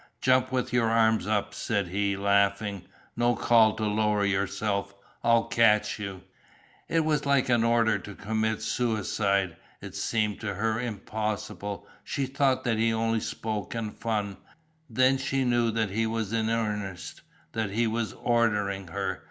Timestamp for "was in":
16.07-16.49